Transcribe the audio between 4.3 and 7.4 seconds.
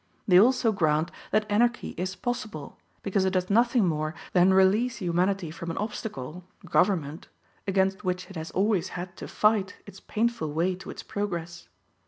than release humanity from an obstacle government